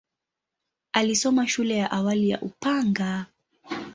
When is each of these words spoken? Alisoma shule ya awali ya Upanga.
Alisoma 0.93 1.47
shule 1.47 1.75
ya 1.77 1.91
awali 1.91 2.29
ya 2.29 2.41
Upanga. 2.41 3.25